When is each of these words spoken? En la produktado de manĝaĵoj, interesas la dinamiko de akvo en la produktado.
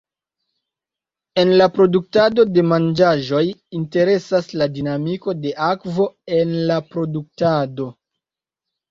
En 1.41 1.49
la 1.61 1.65
produktado 1.73 2.45
de 2.53 2.63
manĝaĵoj, 2.69 3.41
interesas 3.79 4.49
la 4.61 4.67
dinamiko 4.77 5.35
de 5.43 5.51
akvo 5.67 6.07
en 6.39 6.55
la 6.73 6.79
produktado. 6.95 7.87